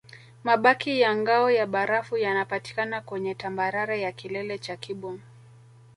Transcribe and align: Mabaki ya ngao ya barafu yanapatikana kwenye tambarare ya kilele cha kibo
Mabaki 0.43 0.99
ya 0.99 1.15
ngao 1.15 1.51
ya 1.51 1.65
barafu 1.67 2.17
yanapatikana 2.17 3.01
kwenye 3.01 3.35
tambarare 3.35 4.01
ya 4.01 4.11
kilele 4.11 4.57
cha 4.57 4.77
kibo 4.77 5.19